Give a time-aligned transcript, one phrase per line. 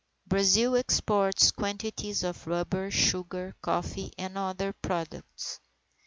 [0.25, 5.59] Brazil exports quantities of rubber, sugar, coffee, and other products.